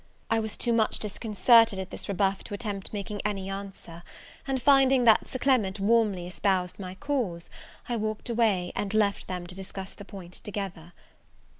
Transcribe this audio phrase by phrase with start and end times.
[0.31, 4.01] I was too much disconcerted at this rebuff to attempt making any answer:
[4.47, 7.51] and finding that Sir Clement warmly espoused my cause,
[7.87, 10.93] I walked away, and left them to discuss the point together.